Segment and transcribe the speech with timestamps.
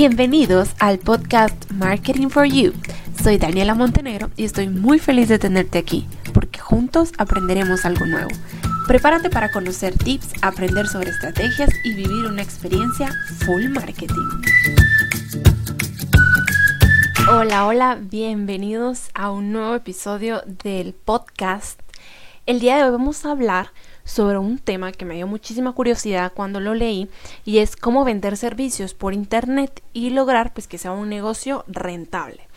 [0.00, 2.72] Bienvenidos al podcast Marketing for You.
[3.20, 8.28] Soy Daniela Montenegro y estoy muy feliz de tenerte aquí porque juntos aprenderemos algo nuevo.
[8.86, 13.12] Prepárate para conocer tips, aprender sobre estrategias y vivir una experiencia
[13.44, 14.28] full marketing.
[17.28, 21.80] Hola, hola, bienvenidos a un nuevo episodio del podcast.
[22.46, 23.72] El día de hoy vamos a hablar
[24.08, 27.10] sobre un tema que me dio muchísima curiosidad cuando lo leí
[27.44, 32.48] y es cómo vender servicios por internet y lograr pues que sea un negocio rentable.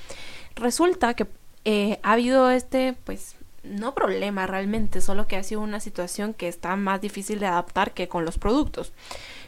[0.56, 1.28] Resulta que
[1.66, 6.48] eh, ha habido este pues no problema realmente, solo que ha sido una situación que
[6.48, 8.94] está más difícil de adaptar que con los productos.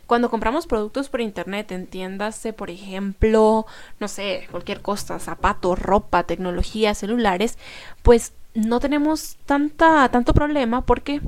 [0.06, 3.66] Cuando compramos productos por internet, entiéndase, por ejemplo,
[4.00, 7.58] no sé, cualquier cosa, zapatos, ropa, tecnología, celulares,
[8.04, 11.22] pues no tenemos tanta, tanto problema porque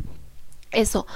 [0.75, 1.07] eso,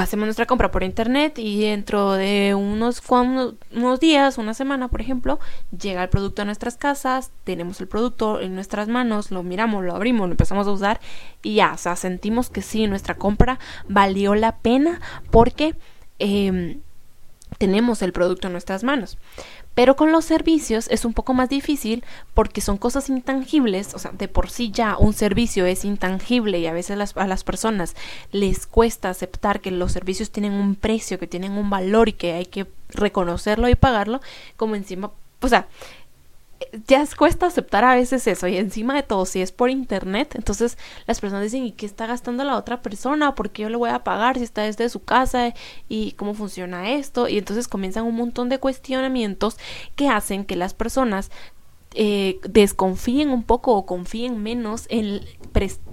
[0.00, 5.38] hacemos nuestra compra por internet y dentro de unos, unos días, una semana, por ejemplo,
[5.78, 9.94] llega el producto a nuestras casas, tenemos el producto en nuestras manos, lo miramos, lo
[9.94, 11.00] abrimos, lo empezamos a usar
[11.42, 15.76] y ya, o sea, sentimos que sí, nuestra compra valió la pena porque
[16.18, 16.80] em,
[17.58, 19.18] tenemos el producto en nuestras manos.
[19.74, 24.12] Pero con los servicios es un poco más difícil porque son cosas intangibles, o sea,
[24.12, 27.96] de por sí ya un servicio es intangible y a veces a las personas
[28.30, 32.34] les cuesta aceptar que los servicios tienen un precio, que tienen un valor y que
[32.34, 34.20] hay que reconocerlo y pagarlo,
[34.56, 35.66] como encima, o sea,
[36.86, 40.78] ya cuesta aceptar a veces eso y encima de todo si es por internet entonces
[41.06, 43.90] las personas dicen y qué está gastando la otra persona por qué yo le voy
[43.90, 45.54] a pagar si está desde su casa
[45.88, 49.56] y cómo funciona esto y entonces comienzan un montón de cuestionamientos
[49.96, 51.30] que hacen que las personas
[51.96, 55.20] eh, desconfíen un poco o confíen menos en,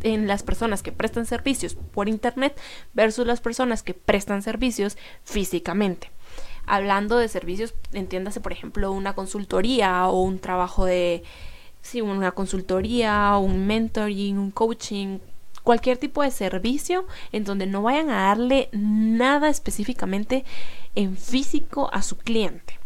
[0.01, 2.59] en las personas que prestan servicios por internet
[2.93, 6.09] versus las personas que prestan servicios físicamente
[6.65, 11.23] hablando de servicios, entiéndase, por ejemplo, una consultoría o un trabajo de,
[11.81, 15.19] sí, una consultoría, un mentoring, un coaching,
[15.63, 20.43] cualquier tipo de servicio en donde no vayan a darle nada específicamente
[20.95, 22.80] en físico a su cliente.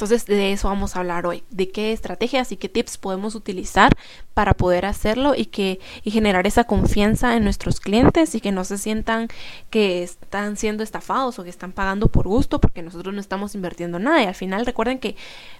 [0.00, 3.94] Entonces de eso vamos a hablar hoy, de qué estrategias y qué tips podemos utilizar
[4.32, 8.64] para poder hacerlo y que y generar esa confianza en nuestros clientes y que no
[8.64, 9.28] se sientan
[9.68, 13.98] que están siendo estafados o que están pagando por gusto porque nosotros no estamos invirtiendo
[13.98, 15.16] nada y al final recuerden que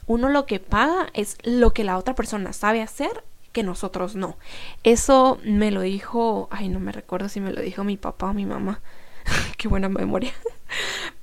[0.06, 4.38] uno lo que paga es lo que la otra persona sabe hacer que nosotros no.
[4.84, 8.32] Eso me lo dijo, ay no me recuerdo si me lo dijo mi papá o
[8.32, 8.80] mi mamá.
[9.58, 10.32] Qué buena memoria.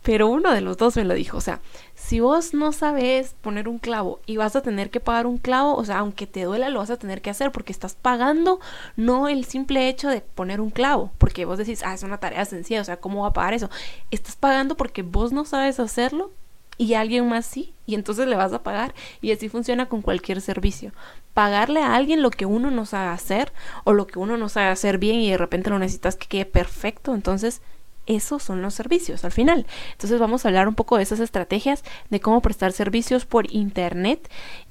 [0.08, 1.60] Pero uno de los dos me lo dijo, o sea,
[1.94, 5.76] si vos no sabes poner un clavo y vas a tener que pagar un clavo,
[5.76, 8.62] o sea, aunque te duela, lo vas a tener que hacer porque estás pagando
[8.96, 12.46] no el simple hecho de poner un clavo, porque vos decís, ah, es una tarea
[12.46, 13.70] sencilla, o sea, ¿cómo va a pagar eso?
[14.10, 16.32] Estás pagando porque vos no sabes hacerlo
[16.78, 18.96] y alguien más sí, y entonces le vas a pagar.
[19.20, 20.94] Y así funciona con cualquier servicio.
[21.34, 23.52] Pagarle a alguien lo que uno no sabe hacer
[23.84, 26.46] o lo que uno no sabe hacer bien y de repente lo necesitas que quede
[26.46, 27.62] perfecto, entonces
[28.08, 29.66] esos son los servicios al final.
[29.92, 34.30] Entonces vamos a hablar un poco de esas estrategias de cómo prestar servicios por internet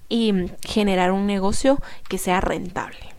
[0.08, 0.32] y
[0.62, 3.14] generar un negocio que sea rentable.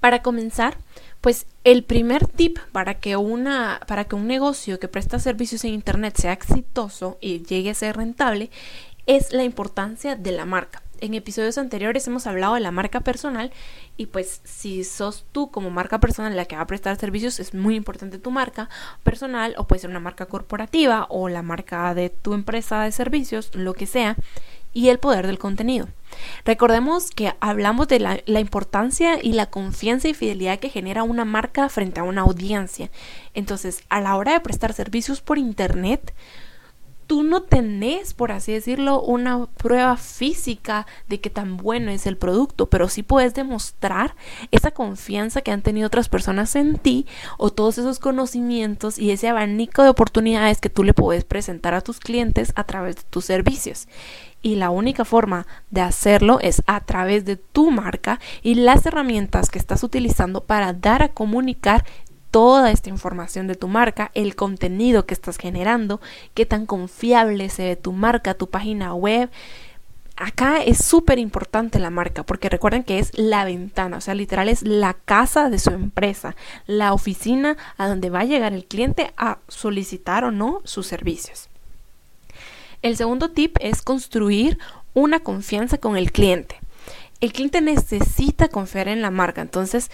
[0.00, 0.76] Para comenzar,
[1.20, 5.74] pues el primer tip para que una para que un negocio que presta servicios en
[5.74, 8.50] internet sea exitoso y llegue a ser rentable
[9.06, 13.52] es la importancia de la marca en episodios anteriores hemos hablado de la marca personal
[13.96, 17.54] y pues si sos tú como marca personal la que va a prestar servicios es
[17.54, 18.68] muy importante tu marca
[19.02, 23.54] personal o puede ser una marca corporativa o la marca de tu empresa de servicios,
[23.54, 24.16] lo que sea,
[24.72, 25.88] y el poder del contenido.
[26.44, 31.24] Recordemos que hablamos de la, la importancia y la confianza y fidelidad que genera una
[31.24, 32.90] marca frente a una audiencia.
[33.34, 36.14] Entonces, a la hora de prestar servicios por Internet,
[37.08, 42.18] tú no tenés, por así decirlo, una prueba física de que tan bueno es el
[42.18, 44.14] producto, pero sí puedes demostrar
[44.50, 47.06] esa confianza que han tenido otras personas en ti
[47.38, 51.80] o todos esos conocimientos y ese abanico de oportunidades que tú le puedes presentar a
[51.80, 53.88] tus clientes a través de tus servicios.
[54.42, 59.48] Y la única forma de hacerlo es a través de tu marca y las herramientas
[59.48, 61.84] que estás utilizando para dar a comunicar
[62.30, 66.00] toda esta información de tu marca, el contenido que estás generando,
[66.34, 69.30] qué tan confiable se ve tu marca, tu página web.
[70.16, 74.48] Acá es súper importante la marca porque recuerden que es la ventana, o sea, literal
[74.48, 76.34] es la casa de su empresa,
[76.66, 81.48] la oficina a donde va a llegar el cliente a solicitar o no sus servicios.
[82.82, 84.58] El segundo tip es construir
[84.92, 86.60] una confianza con el cliente.
[87.20, 89.90] El cliente necesita confiar en la marca, entonces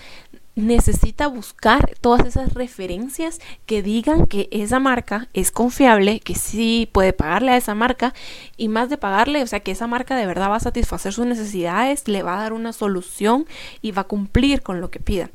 [0.56, 7.12] necesita buscar todas esas referencias que digan que esa marca es confiable, que sí puede
[7.12, 8.14] pagarle a esa marca
[8.56, 11.26] y más de pagarle, o sea, que esa marca de verdad va a satisfacer sus
[11.26, 13.46] necesidades, le va a dar una solución
[13.82, 15.30] y va a cumplir con lo que pida.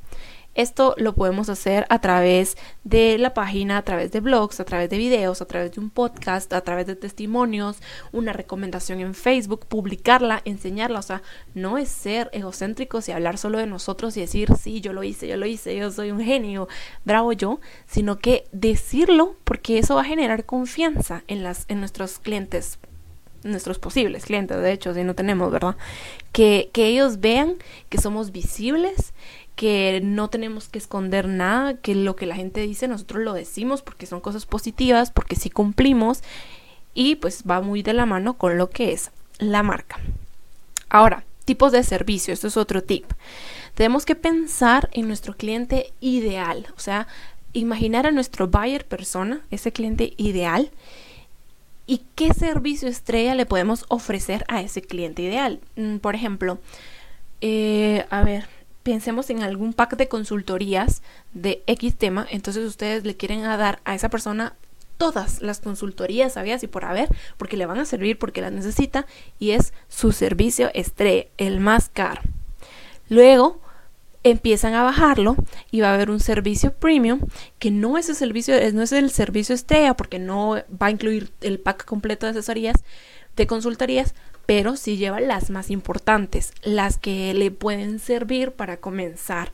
[0.60, 4.90] Esto lo podemos hacer a través de la página, a través de blogs, a través
[4.90, 7.78] de videos, a través de un podcast, a través de testimonios,
[8.12, 11.00] una recomendación en Facebook, publicarla, enseñarla.
[11.00, 11.22] O sea,
[11.54, 15.30] no es ser egocéntricos y hablar solo de nosotros y decir, sí, yo lo hice,
[15.30, 16.68] yo lo hice, yo soy un genio,
[17.06, 22.20] bravo yo, sino que decirlo porque eso va a generar confianza en, las, en nuestros
[22.20, 22.80] clientes
[23.44, 25.78] nuestros posibles clientes, de hecho, si no tenemos, ¿verdad?
[26.34, 27.56] Que, que ellos vean
[27.88, 29.14] que somos visibles,
[29.60, 33.82] que no tenemos que esconder nada, que lo que la gente dice nosotros lo decimos
[33.82, 36.24] porque son cosas positivas, porque sí cumplimos
[36.94, 40.00] y pues va muy de la mano con lo que es la marca.
[40.88, 43.04] Ahora, tipos de servicio, esto es otro tip.
[43.74, 47.10] Tenemos que pensar en nuestro cliente ideal, o sea,
[47.52, 50.72] imaginar a nuestro buyer persona, ese cliente ideal,
[51.86, 55.60] y qué servicio estrella le podemos ofrecer a ese cliente ideal.
[55.76, 56.60] Mm, por ejemplo,
[57.42, 58.48] eh, a ver,
[58.89, 63.94] pensemos en algún pack de consultorías de X tema, entonces ustedes le quieren dar a
[63.94, 64.56] esa persona
[64.97, 67.07] todas las consultorías sabías y por haber,
[67.38, 69.06] porque le van a servir, porque las necesita
[69.38, 72.24] y es su servicio estrella, el más caro.
[73.09, 73.62] Luego
[74.24, 75.36] empiezan a bajarlo
[75.69, 77.21] y va a haber un servicio premium
[77.59, 81.31] que no es el servicio, no es el servicio estrella porque no va a incluir
[81.41, 82.83] el pack completo de asesorías,
[83.36, 84.15] de consultorías,
[84.50, 89.51] pero sí lleva las más importantes, las que le pueden servir para comenzar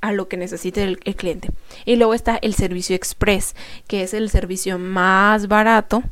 [0.00, 1.50] a lo que necesite el, cliente.
[1.84, 3.56] Y luego está el servicio express,
[3.88, 6.04] que es el servicio más barato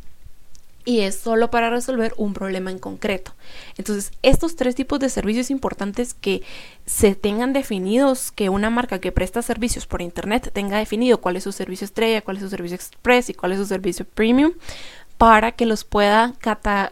[0.84, 3.34] y es solo para resolver un problema en concreto.
[3.76, 6.42] Entonces, estos tres tipos de servicios importantes que
[6.86, 11.44] se tengan definidos, que una marca que presta servicios por internet tenga definido cuál es
[11.44, 14.54] su servicio estrella, cuál es su servicio express y cuál es su servicio premium,
[15.18, 16.34] para que los pueda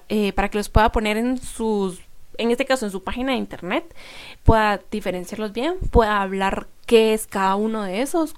[0.08, 2.00] eh, para que los pueda poner en sus
[2.38, 3.94] en este caso en su página de internet
[4.42, 8.34] pueda diferenciarlos bien pueda hablar qué es cada uno de esos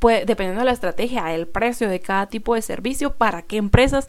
[0.00, 4.08] dependiendo de la estrategia el precio de cada tipo de servicio para qué empresas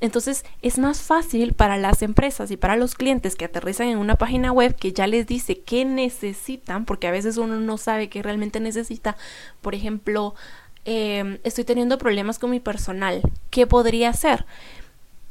[0.00, 4.14] entonces es más fácil para las empresas y para los clientes que aterrizan en una
[4.14, 8.22] página web que ya les dice qué necesitan, porque a veces uno no sabe qué
[8.22, 9.16] realmente necesita.
[9.60, 10.36] Por ejemplo,
[10.90, 13.20] Em, estoy teniendo problemas con mi personal,
[13.50, 14.46] ¿qué podría hacer?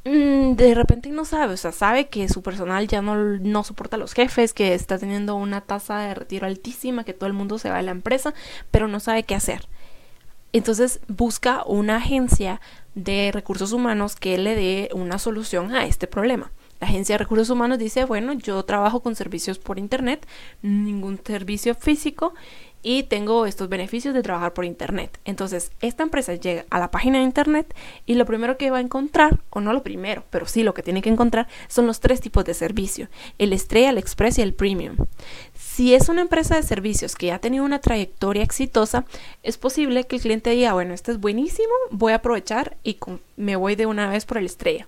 [0.05, 3.95] Mm, de repente no sabe, o sea, sabe que su personal ya no, no soporta
[3.95, 7.57] a los jefes, que está teniendo una tasa de retiro altísima, que todo el mundo
[7.57, 8.35] se va de la empresa,
[8.69, 9.67] pero no sabe qué hacer.
[10.53, 12.61] Entonces busca una agencia
[12.93, 16.51] de recursos humanos que le dé una solución a este problema.
[16.79, 20.27] La agencia de recursos humanos dice, bueno, yo trabajo con servicios por internet,
[20.61, 22.35] ningún servicio físico
[22.87, 25.19] y tengo estos beneficios de trabajar por internet.
[25.25, 27.75] Entonces, esta empresa llega a la página de internet
[28.05, 30.83] y lo primero que va a encontrar, o no lo primero, pero sí lo que
[30.83, 34.53] tiene que encontrar, son los tres tipos de servicio, el estrella, el express y el
[34.53, 34.95] premium.
[35.53, 39.03] Si es una empresa de servicios que ya ha tenido una trayectoria exitosa,
[39.43, 42.97] es posible que el cliente diga, bueno, este es buenísimo, voy a aprovechar y
[43.35, 44.87] me voy de una vez por el estrella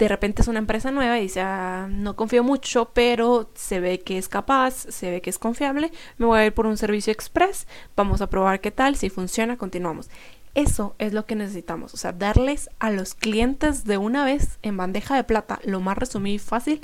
[0.00, 4.00] de repente es una empresa nueva y dice, ah, no confío mucho, pero se ve
[4.00, 7.12] que es capaz, se ve que es confiable, me voy a ir por un servicio
[7.12, 7.66] express,
[7.96, 10.08] vamos a probar qué tal, si funciona, continuamos.
[10.54, 14.78] Eso es lo que necesitamos, o sea, darles a los clientes de una vez en
[14.78, 16.80] bandeja de plata, lo más resumido y fácil,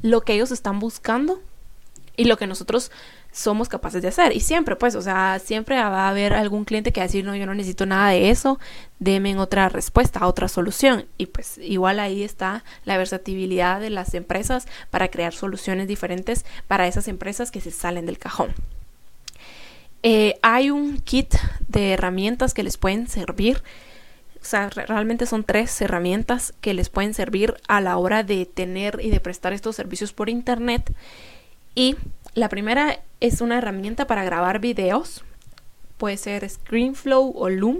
[0.00, 1.42] lo que ellos están buscando
[2.16, 2.92] y lo que nosotros
[3.32, 4.36] somos capaces de hacer.
[4.36, 7.24] Y siempre, pues, o sea, siempre va a haber algún cliente que va a decir,
[7.24, 8.60] no, yo no necesito nada de eso,
[8.98, 11.06] denme otra respuesta, otra solución.
[11.16, 16.86] Y pues igual ahí está la versatilidad de las empresas para crear soluciones diferentes para
[16.86, 18.54] esas empresas que se salen del cajón.
[20.02, 21.34] Eh, hay un kit
[21.68, 23.62] de herramientas que les pueden servir.
[24.40, 28.98] O sea, realmente son tres herramientas que les pueden servir a la hora de tener
[29.00, 30.92] y de prestar estos servicios por internet.
[31.74, 31.96] Y
[32.34, 35.24] la primera es una herramienta para grabar videos,
[35.96, 37.78] puede ser ScreenFlow o Loom.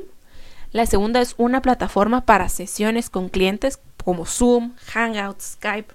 [0.70, 5.92] La segunda es una plataforma para sesiones con clientes como Zoom, Hangouts, Skype.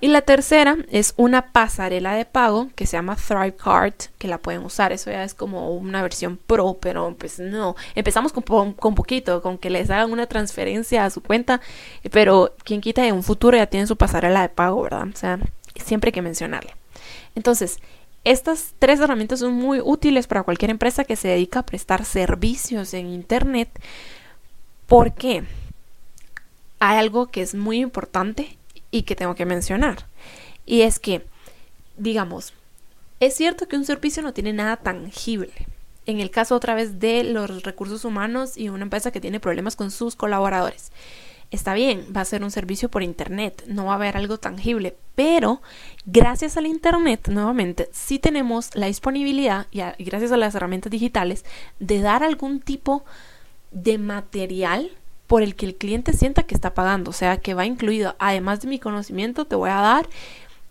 [0.00, 4.62] Y la tercera es una pasarela de pago que se llama ThriveCard, que la pueden
[4.64, 4.92] usar.
[4.92, 7.76] Eso ya es como una versión pro, pero pues no.
[7.94, 11.60] Empezamos con, con poquito, con que les hagan una transferencia a su cuenta,
[12.10, 15.08] pero quien quita en un futuro ya tiene su pasarela de pago, ¿verdad?
[15.12, 15.38] O sea,
[15.82, 16.74] siempre hay que mencionarle.
[17.34, 17.78] Entonces,
[18.24, 22.92] estas tres herramientas son muy útiles para cualquier empresa que se dedica a prestar servicios
[22.94, 23.68] en Internet
[24.86, 25.44] porque
[26.78, 28.58] hay algo que es muy importante
[28.90, 30.06] y que tengo que mencionar.
[30.64, 31.24] Y es que,
[31.96, 32.52] digamos,
[33.18, 35.52] Es cierto que un servicio no tiene nada tangible.
[36.04, 39.74] En el caso otra vez de los recursos humanos y una empresa que tiene problemas
[39.74, 40.92] con sus colaboradores.
[41.50, 44.96] Está bien, va a ser un servicio por Internet, no va a haber algo tangible,
[45.14, 45.62] pero
[46.04, 49.66] gracias al Internet, nuevamente, sí tenemos la disponibilidad
[49.98, 51.44] gracias a las herramientas digitales
[51.78, 53.04] de dar algún tipo
[53.70, 54.90] de material
[55.28, 58.60] por el que el cliente sienta que está pagando, o sea, que va incluido, además
[58.60, 60.08] de mi conocimiento, te voy a dar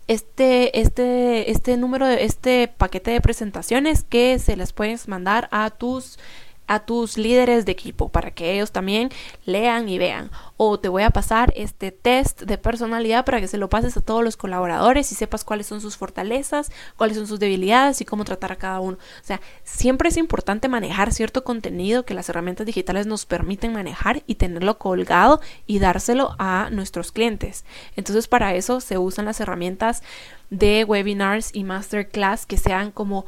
[0.08, 5.70] este, este, este número de este paquete de presentaciones que se les puedes mandar a
[5.70, 6.18] tus
[6.66, 9.10] a tus líderes de equipo para que ellos también
[9.44, 10.30] lean y vean.
[10.56, 14.00] O te voy a pasar este test de personalidad para que se lo pases a
[14.00, 18.24] todos los colaboradores y sepas cuáles son sus fortalezas, cuáles son sus debilidades y cómo
[18.24, 18.96] tratar a cada uno.
[18.96, 24.22] O sea, siempre es importante manejar cierto contenido que las herramientas digitales nos permiten manejar
[24.26, 27.64] y tenerlo colgado y dárselo a nuestros clientes.
[27.96, 30.02] Entonces, para eso se usan las herramientas
[30.50, 33.26] de webinars y masterclass que sean como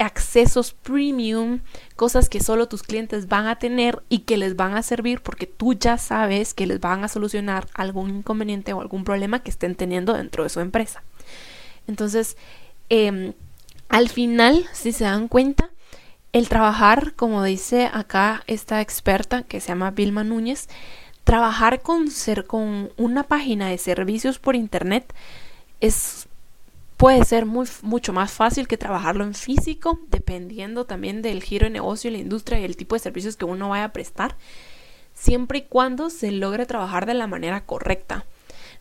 [0.00, 1.60] accesos premium,
[1.96, 5.46] cosas que solo tus clientes van a tener y que les van a servir porque
[5.46, 9.74] tú ya sabes que les van a solucionar algún inconveniente o algún problema que estén
[9.74, 11.02] teniendo dentro de su empresa.
[11.86, 12.36] Entonces,
[12.88, 13.34] em,
[13.88, 15.70] al final, si se dan cuenta,
[16.32, 20.68] el trabajar, como dice acá esta experta que se llama Vilma Núñez,
[21.24, 25.12] trabajar con, ser, con una página de servicios por internet
[25.80, 26.28] es
[27.00, 31.70] puede ser muy, mucho más fácil que trabajarlo en físico, dependiendo también del giro de
[31.70, 34.36] negocio, la industria y el tipo de servicios que uno vaya a prestar,
[35.14, 38.26] siempre y cuando se logre trabajar de la manera correcta.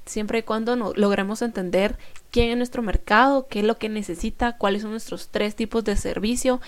[0.05, 1.97] Siempre y cuando logremos entender
[2.29, 5.95] quién es nuestro mercado, qué es lo que necesita, cuáles son nuestros tres tipos de
[5.95, 6.59] servicio,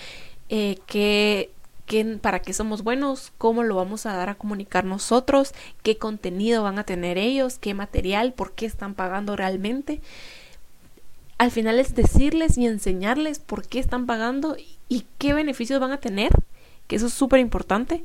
[0.48, 1.50] eh, qué,
[2.22, 6.78] para qué somos buenos, cómo lo vamos a dar a comunicar nosotros, qué contenido van
[6.78, 10.00] a tener ellos, qué material, por qué están pagando realmente
[11.42, 14.56] al final es decirles y enseñarles por qué están pagando
[14.88, 16.30] y qué beneficios van a tener,
[16.86, 18.04] que eso es súper importante,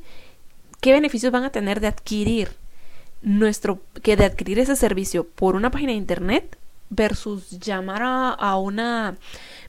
[0.80, 2.48] qué beneficios van a tener de adquirir
[3.22, 6.58] nuestro, que de adquirir ese servicio por una página de internet
[6.90, 9.16] versus llamar a, a una,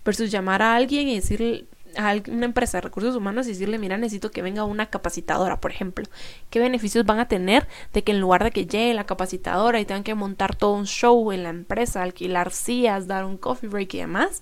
[0.03, 1.65] versus llamar a alguien y decirle,
[1.97, 5.71] a una empresa de recursos humanos y decirle, mira, necesito que venga una capacitadora, por
[5.71, 6.05] ejemplo.
[6.49, 9.85] ¿Qué beneficios van a tener de que en lugar de que llegue la capacitadora y
[9.85, 13.93] tengan que montar todo un show en la empresa, alquilar sillas, dar un coffee break
[13.95, 14.41] y demás,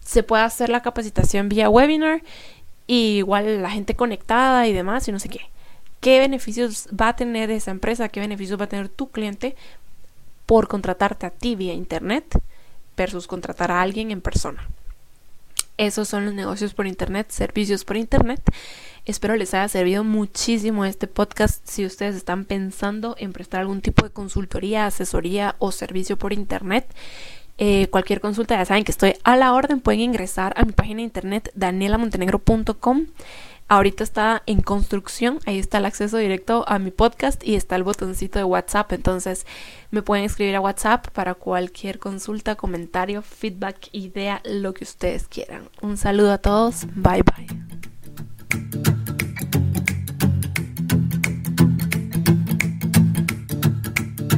[0.00, 2.22] se pueda hacer la capacitación vía webinar
[2.86, 5.40] y igual la gente conectada y demás y no sé qué.
[6.00, 8.10] ¿Qué beneficios va a tener esa empresa?
[8.10, 9.56] ¿Qué beneficios va a tener tu cliente
[10.44, 12.40] por contratarte a ti vía internet
[12.96, 14.68] versus contratar a alguien en persona?
[15.76, 18.40] Esos son los negocios por Internet, servicios por Internet.
[19.04, 24.04] Espero les haya servido muchísimo este podcast si ustedes están pensando en prestar algún tipo
[24.04, 26.86] de consultoría, asesoría o servicio por Internet.
[27.56, 29.80] Eh, cualquier consulta ya saben que estoy a la orden.
[29.80, 33.06] Pueden ingresar a mi página de internet danielamontenegro.com.
[33.74, 37.82] Ahorita está en construcción, ahí está el acceso directo a mi podcast y está el
[37.82, 39.46] botoncito de WhatsApp, entonces
[39.90, 45.68] me pueden escribir a WhatsApp para cualquier consulta, comentario, feedback, idea, lo que ustedes quieran.
[45.82, 48.93] Un saludo a todos, bye bye.